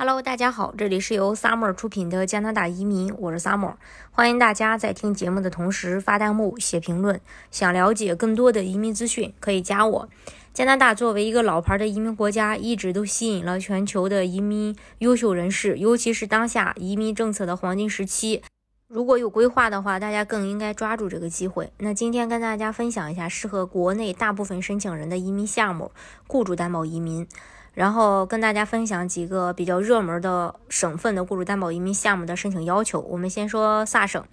[0.00, 3.74] Hello，大家好，这里是由 Summer 出品的加拿大移民，我是 Summer，
[4.12, 7.20] 欢迎大家在听节目的同时发弹幕、写评论。
[7.50, 10.08] 想了解更多的移民资讯，可以加我。
[10.54, 18.44] 加拿大作为一个老牌的移民国家，一直都吸引了全球的移民优秀人士，尤其是当下移民政策的黄金时期。
[18.86, 21.72] 如果有规划的话，大家更应该抓住这个机会。
[21.78, 25.90] 那今天跟大家分享一下适合国内大部分申请人的移民项目——
[26.28, 27.26] 雇主担保移民。
[27.78, 32.98] 然后跟大家分享几个比较热门的省份的雇主担保移民项目的申请要求。
[33.02, 34.24] 我们先说萨省，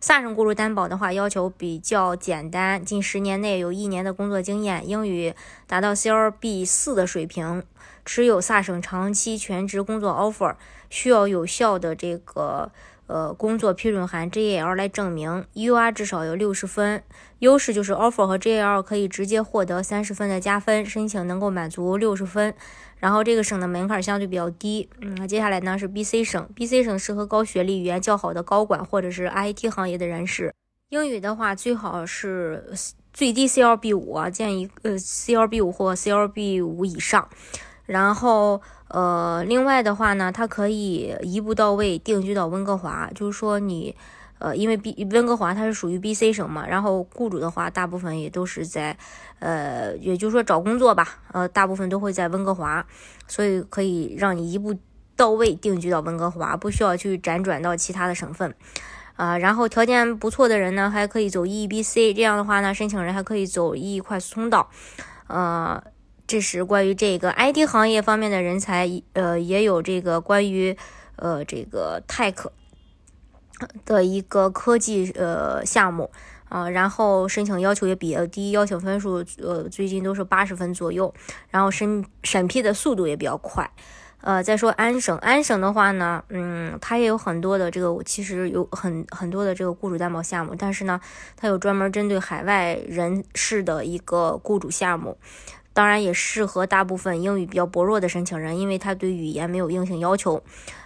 [0.00, 5.34] 萨省雇主担保的话要求比较简单，近十年内有一年的工作经验，英语
[5.66, 7.62] 达到 CLB 四的水平，
[8.06, 10.54] 持有萨省长期全职工作 offer，
[10.88, 12.72] 需要有效的这个。
[13.06, 17.02] 呃，工作批准函 JAL 来证明，UR 至少有六十分。
[17.40, 22.54] 优势就是 offer 和 JAL 可以直接获得三十分的加分，申请能够满足六十分。
[22.96, 24.88] 然后这个省的门槛相对比较低。
[25.02, 30.54] 嗯，接下来呢是 BC 省，BC 省适合高学历、语言较好的高管或者是 IT 行业的人士。
[30.88, 32.72] 英语的话最好是
[33.12, 37.28] 最低 CLB 五啊，建议呃 CLB 五或 CLB 五以上。
[37.86, 38.60] 然后。
[38.88, 43.92] 呃，另外的话呢，它可以一步到位定居到温哥华，就是说你，
[44.38, 48.96] 呃，因为 B 温哥华它是属于 BC 省嘛，然后雇主的话大部分也都是在，
[49.40, 52.86] 呃，也就是说找工作吧，呃，大部分都会在温哥华，
[53.26, 54.72] 所以可以让你一步
[55.16, 58.54] 到位定居到温哥华，不需要去辗转到其他的省份，
[59.16, 64.70] 啊，然后条件不错的人呢，还可以走 EBC，这样的话呢，申请人还可以走 E 快速通道，
[65.26, 65.82] 呃。
[66.26, 70.76] 这是关于这个 IT 行业方面的人才，呃，也有这个关于
[71.16, 72.46] 呃这个 Tech
[73.84, 76.10] 的一个科技呃项目
[76.48, 81.12] 啊，然后申请要求也比较低，邀请分数呃最近都是八十分左右，
[81.50, 83.70] 然后审审批的速度也比较快。
[84.22, 90.98] 呃，再说安省，安省的话呢，嗯，它也有很多的这个，其实有很很多的这个雇主担保项目，但是呢，
[91.36, 95.18] 它有专门针对海外人士的一个雇主项目。
[95.74, 100.42] 当然也适合大部分英语比较薄弱的申请人，因为他对语言没有硬性要求。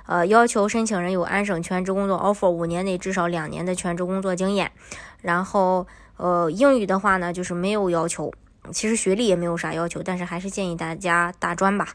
[0.06, 4.72] 呃，要求申请人有安省全职工作 offer，五年内至少两年的全职工作经验。
[5.20, 8.32] 然后，呃，英语的话呢，就是没有要求，
[8.72, 11.88] 其实学历也没有啥要求，但是还是建议大家大专吧。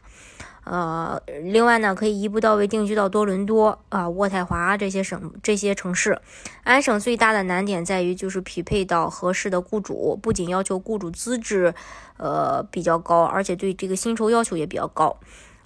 [0.64, 6.18] 呃，另外呢，可以一步到位定居到多伦多啊、渥太华这些省、这些城市。
[6.62, 11.74] 安省最大的难点在于就是匹配到合适的雇主，不仅要求雇主资质，
[12.16, 15.14] 呃比较高，而且对这个薪酬要求也比较高。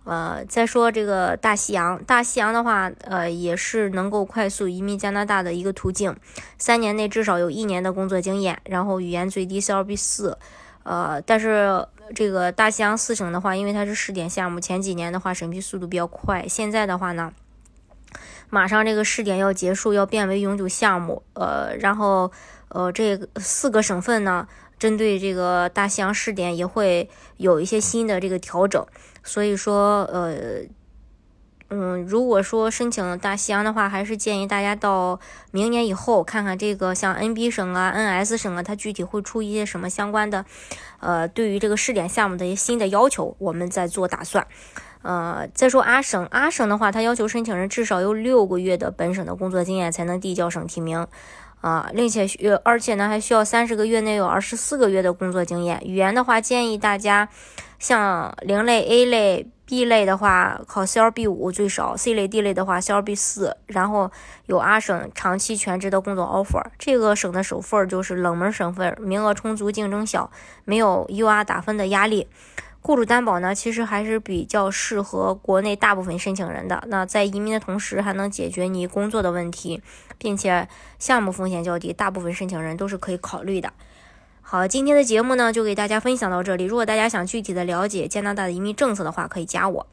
[0.03, 6.17] 呃，再说这个大西洋，大西洋的话，呃，也是能够快速移民加拿大的一个途径，
[6.59, 10.37] 三年内至少有一年的工作经验，然后语言最低 CLB 四。
[10.89, 16.47] 呃，但是这个大西洋四省的话，因为它是试点项目，前几年的话审批速度比较快。
[16.49, 17.31] 现在的话呢，
[18.49, 21.23] 马上这个试点要结束，要变为永久项目。
[21.35, 22.33] 呃，然后
[22.69, 24.49] 呃，这四个省份呢，
[24.79, 28.87] 针对这个大西洋试点也会有一些新的这个调整。
[29.23, 30.63] 所以说，呃。
[31.71, 35.21] 嗯，如果说申请大西洋的话，还是建议大家到
[35.51, 40.47] 明年以后看看这个像 NB 省啊、NS 省啊，它具体会出一些什么相关的，
[41.01, 44.47] 呃，对于这个试点项目的一些新的要求，我们再做打算。
[45.03, 51.07] 呃，再说阿省，阿省的话，它要求申请人至少有六个月的本省的工作经验才能递交省提名，
[51.61, 55.83] 啊，并且需而且呢还需要三十个月内有二十四个月的工作经验。
[55.85, 57.29] 语言的话，建议大家
[57.79, 59.51] 像零类、A 类。
[59.69, 64.11] B 类的话考 CLB 五最少，C 类、D 类的话 CLB 四，然后
[64.47, 70.31] 有阿省长期全职的工作 offer，这个省的首份就是冷门省份，名额充足，竞争小，
[70.65, 72.27] 没有 UR 打分的压力。
[72.81, 76.83] 雇主担保呢，其实还是比较适合国内大部分申请人的。
[76.87, 79.83] 那在移民的同时，还能解决你工作的问题，
[80.17, 80.67] 并且
[80.99, 83.71] 项目风险较低，大部分申请人都是可以考虑的。
[84.51, 86.65] 好，今天的节目呢，就给大家分享到这里。
[86.65, 89.87] 如果大家想具体的了解加拿大的移民政策的话，可以加我。